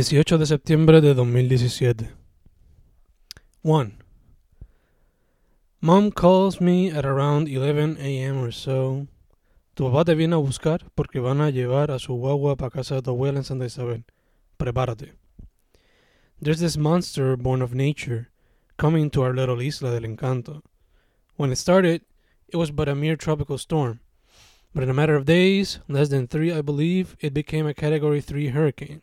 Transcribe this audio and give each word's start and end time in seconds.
18 0.00 0.38
de 0.38 0.46
septiembre 0.46 1.02
de 1.02 1.12
2017. 1.12 2.08
1. 3.60 3.98
Mom 5.82 6.10
calls 6.10 6.58
me 6.58 6.90
at 6.90 7.04
around 7.04 7.46
11 7.46 7.98
a.m. 8.00 8.38
or 8.40 8.50
so. 8.50 9.06
Tu 9.74 9.84
papá 9.84 10.06
te 10.06 10.14
viene 10.14 10.36
a 10.36 10.38
buscar 10.38 10.90
porque 10.94 11.20
van 11.20 11.42
a 11.42 11.50
llevar 11.50 11.90
a 11.90 11.98
su 11.98 12.14
guagua 12.14 12.56
para 12.56 12.70
casa 12.70 12.94
de 12.94 13.02
tu 13.02 13.10
abuela 13.10 13.40
en 13.40 13.44
Santa 13.44 13.66
Isabel. 13.66 14.04
Prepárate. 14.56 15.12
There's 16.40 16.60
this 16.60 16.78
monster 16.78 17.36
born 17.36 17.60
of 17.60 17.74
nature 17.74 18.30
coming 18.78 19.10
to 19.10 19.20
our 19.20 19.34
little 19.34 19.60
isla 19.60 19.90
del 19.90 20.06
encanto. 20.06 20.62
When 21.36 21.52
it 21.52 21.56
started, 21.56 22.06
it 22.48 22.56
was 22.56 22.70
but 22.70 22.88
a 22.88 22.94
mere 22.94 23.16
tropical 23.16 23.58
storm. 23.58 24.00
But 24.74 24.82
in 24.82 24.88
a 24.88 24.94
matter 24.94 25.14
of 25.14 25.26
days, 25.26 25.80
less 25.88 26.08
than 26.08 26.26
three, 26.26 26.50
I 26.50 26.62
believe, 26.62 27.18
it 27.20 27.34
became 27.34 27.66
a 27.66 27.74
Category 27.74 28.22
3 28.22 28.48
hurricane. 28.48 29.02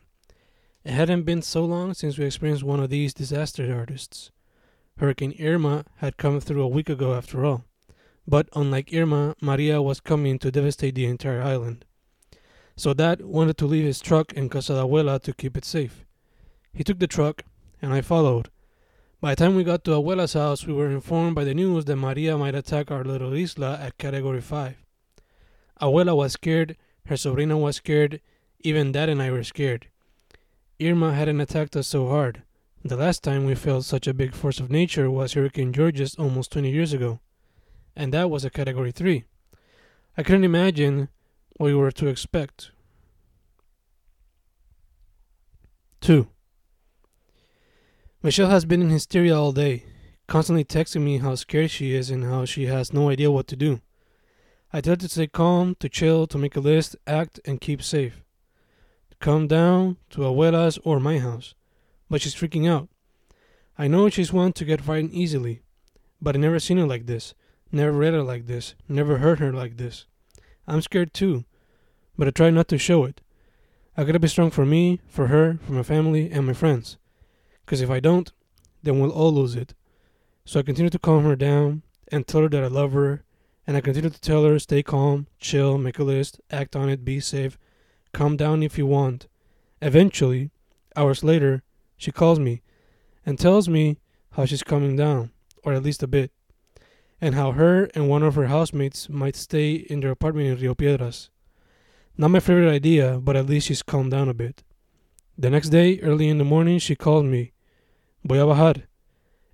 It 0.84 0.92
hadn't 0.92 1.24
been 1.24 1.42
so 1.42 1.64
long 1.64 1.92
since 1.94 2.16
we 2.16 2.24
experienced 2.24 2.62
one 2.62 2.80
of 2.80 2.90
these 2.90 3.12
disaster 3.12 3.74
artists. 3.76 4.30
Hurricane 4.98 5.34
Irma 5.40 5.84
had 5.96 6.16
come 6.16 6.40
through 6.40 6.62
a 6.62 6.68
week 6.68 6.88
ago 6.88 7.14
after 7.14 7.44
all. 7.44 7.64
But 8.26 8.48
unlike 8.54 8.92
Irma, 8.94 9.34
Maria 9.40 9.80
was 9.82 10.00
coming 10.00 10.38
to 10.38 10.50
devastate 10.50 10.94
the 10.94 11.06
entire 11.06 11.42
island. 11.42 11.84
So 12.76 12.94
Dad 12.94 13.22
wanted 13.22 13.56
to 13.58 13.66
leave 13.66 13.84
his 13.84 14.00
truck 14.00 14.32
in 14.34 14.48
Casa 14.48 14.74
de 14.74 14.80
Abuela 14.80 15.20
to 15.22 15.32
keep 15.32 15.56
it 15.56 15.64
safe. 15.64 16.04
He 16.72 16.84
took 16.84 16.98
the 16.98 17.06
truck, 17.06 17.42
and 17.82 17.92
I 17.92 18.00
followed. 18.00 18.50
By 19.20 19.34
the 19.34 19.44
time 19.44 19.56
we 19.56 19.64
got 19.64 19.82
to 19.84 19.92
Abuela's 19.92 20.34
house, 20.34 20.64
we 20.64 20.72
were 20.72 20.90
informed 20.90 21.34
by 21.34 21.44
the 21.44 21.54
news 21.54 21.86
that 21.86 21.96
Maria 21.96 22.38
might 22.38 22.54
attack 22.54 22.90
our 22.90 23.02
little 23.02 23.32
isla 23.32 23.78
at 23.80 23.98
Category 23.98 24.40
5. 24.40 24.76
Abuela 25.80 26.14
was 26.16 26.34
scared, 26.34 26.76
her 27.06 27.16
sobrina 27.16 27.56
was 27.58 27.76
scared, 27.76 28.20
even 28.60 28.92
Dad 28.92 29.08
and 29.08 29.20
I 29.20 29.32
were 29.32 29.42
scared. 29.42 29.88
Irma 30.80 31.12
hadn't 31.12 31.40
attacked 31.40 31.74
us 31.76 31.88
so 31.88 32.08
hard. 32.08 32.42
The 32.84 32.96
last 32.96 33.24
time 33.24 33.44
we 33.44 33.56
felt 33.56 33.84
such 33.84 34.06
a 34.06 34.14
big 34.14 34.32
force 34.32 34.60
of 34.60 34.70
nature 34.70 35.10
was 35.10 35.32
Hurricane 35.32 35.72
Georges 35.72 36.14
almost 36.14 36.52
20 36.52 36.70
years 36.70 36.92
ago, 36.92 37.18
and 37.96 38.14
that 38.14 38.30
was 38.30 38.44
a 38.44 38.50
Category 38.50 38.92
3. 38.92 39.24
I 40.16 40.22
couldn't 40.22 40.44
imagine 40.44 41.08
what 41.56 41.66
we 41.66 41.74
were 41.74 41.90
to 41.90 42.06
expect. 42.06 42.70
2. 46.00 46.28
Michelle 48.22 48.50
has 48.50 48.64
been 48.64 48.80
in 48.80 48.90
hysteria 48.90 49.36
all 49.36 49.50
day, 49.50 49.84
constantly 50.28 50.64
texting 50.64 51.02
me 51.02 51.18
how 51.18 51.34
scared 51.34 51.72
she 51.72 51.92
is 51.92 52.08
and 52.08 52.22
how 52.22 52.44
she 52.44 52.66
has 52.66 52.92
no 52.92 53.10
idea 53.10 53.32
what 53.32 53.48
to 53.48 53.56
do. 53.56 53.80
I 54.72 54.80
tell 54.80 54.92
her 54.92 54.96
to 54.98 55.08
stay 55.08 55.26
calm, 55.26 55.74
to 55.80 55.88
chill, 55.88 56.28
to 56.28 56.38
make 56.38 56.54
a 56.54 56.60
list, 56.60 56.94
act, 57.04 57.40
and 57.44 57.60
keep 57.60 57.82
safe. 57.82 58.22
Come 59.20 59.46
down 59.46 59.96
to 60.10 60.20
Abuela's 60.20 60.78
or 60.84 61.00
my 61.00 61.18
house. 61.18 61.54
But 62.08 62.22
she's 62.22 62.34
freaking 62.34 62.68
out. 62.68 62.88
I 63.76 63.88
know 63.88 64.08
she's 64.08 64.32
one 64.32 64.52
to 64.54 64.64
get 64.64 64.80
frightened 64.80 65.12
easily, 65.12 65.62
but 66.20 66.34
I 66.34 66.38
never 66.38 66.58
seen 66.58 66.78
her 66.78 66.86
like 66.86 67.06
this, 67.06 67.34
never 67.70 67.92
read 67.92 68.14
her 68.14 68.22
like 68.22 68.46
this, 68.46 68.74
never 68.88 69.18
heard 69.18 69.38
her 69.38 69.52
like 69.52 69.76
this. 69.76 70.06
I'm 70.66 70.80
scared 70.80 71.14
too, 71.14 71.44
but 72.16 72.26
I 72.26 72.30
try 72.30 72.50
not 72.50 72.68
to 72.68 72.78
show 72.78 73.04
it. 73.04 73.20
I 73.96 74.04
gotta 74.04 74.18
be 74.18 74.28
strong 74.28 74.50
for 74.50 74.66
me, 74.66 75.00
for 75.06 75.28
her, 75.28 75.58
for 75.64 75.72
my 75.72 75.82
family, 75.82 76.30
and 76.30 76.46
my 76.46 76.54
friends. 76.54 76.96
Because 77.64 77.80
if 77.80 77.90
I 77.90 78.00
don't, 78.00 78.32
then 78.82 78.98
we'll 78.98 79.12
all 79.12 79.32
lose 79.32 79.54
it. 79.54 79.74
So 80.44 80.60
I 80.60 80.62
continue 80.62 80.90
to 80.90 80.98
calm 80.98 81.24
her 81.24 81.36
down 81.36 81.82
and 82.10 82.26
tell 82.26 82.42
her 82.42 82.48
that 82.48 82.64
I 82.64 82.68
love 82.68 82.92
her 82.92 83.22
and 83.68 83.76
I 83.76 83.82
continue 83.82 84.08
to 84.08 84.20
tell 84.20 84.44
her 84.44 84.58
stay 84.58 84.82
calm, 84.82 85.26
chill, 85.38 85.76
make 85.76 85.98
a 85.98 86.02
list, 86.02 86.40
act 86.50 86.74
on 86.74 86.88
it, 86.88 87.04
be 87.04 87.20
safe, 87.20 87.58
calm 88.12 88.36
down 88.36 88.62
if 88.62 88.78
you 88.78 88.86
want. 88.86 89.26
Eventually, 89.80 90.50
hours 90.96 91.22
later, 91.22 91.62
she 91.96 92.12
calls 92.12 92.38
me 92.38 92.62
and 93.24 93.38
tells 93.38 93.68
me 93.68 93.98
how 94.32 94.44
she's 94.44 94.62
coming 94.62 94.96
down, 94.96 95.30
or 95.64 95.72
at 95.72 95.82
least 95.82 96.02
a 96.02 96.06
bit, 96.06 96.30
and 97.20 97.34
how 97.34 97.52
her 97.52 97.84
and 97.94 98.08
one 98.08 98.22
of 98.22 98.34
her 98.36 98.46
housemates 98.46 99.08
might 99.08 99.36
stay 99.36 99.72
in 99.74 100.00
their 100.00 100.10
apartment 100.10 100.48
in 100.48 100.60
Rio 100.60 100.74
Piedras. 100.74 101.30
Not 102.16 102.30
my 102.30 102.40
favorite 102.40 102.70
idea, 102.70 103.20
but 103.20 103.36
at 103.36 103.46
least 103.46 103.68
she's 103.68 103.82
calmed 103.82 104.10
down 104.10 104.28
a 104.28 104.34
bit. 104.34 104.62
The 105.36 105.50
next 105.50 105.68
day, 105.68 106.00
early 106.00 106.28
in 106.28 106.38
the 106.38 106.44
morning, 106.44 106.78
she 106.78 106.96
called 106.96 107.26
me, 107.26 107.52
Voy 108.24 108.40
a 108.42 108.46
bajar, 108.46 108.82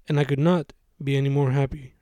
and 0.09 0.19
I 0.19 0.25
could 0.25 0.39
not 0.39 0.73
be 1.03 1.17
any 1.17 1.29
more 1.29 1.51
happy. 1.51 1.95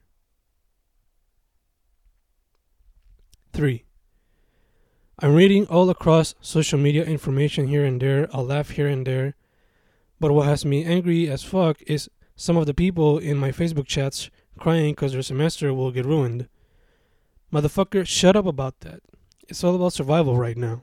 3. 3.52 3.84
I'm 5.18 5.34
reading 5.34 5.66
all 5.66 5.90
across 5.90 6.34
social 6.40 6.78
media 6.78 7.04
information 7.04 7.68
here 7.68 7.84
and 7.84 8.00
there, 8.00 8.28
a 8.32 8.42
laugh 8.42 8.70
here 8.70 8.88
and 8.88 9.06
there, 9.06 9.34
but 10.18 10.32
what 10.32 10.46
has 10.46 10.64
me 10.64 10.84
angry 10.84 11.28
as 11.28 11.44
fuck 11.44 11.82
is 11.82 12.08
some 12.34 12.56
of 12.56 12.66
the 12.66 12.74
people 12.74 13.18
in 13.18 13.36
my 13.36 13.52
Facebook 13.52 13.86
chats 13.86 14.30
crying 14.58 14.92
because 14.92 15.12
their 15.12 15.22
semester 15.22 15.74
will 15.74 15.90
get 15.90 16.06
ruined. 16.06 16.48
Motherfucker, 17.52 18.06
shut 18.06 18.36
up 18.36 18.46
about 18.46 18.80
that. 18.80 19.00
It's 19.48 19.62
all 19.62 19.74
about 19.74 19.92
survival 19.92 20.36
right 20.38 20.56
now. 20.56 20.82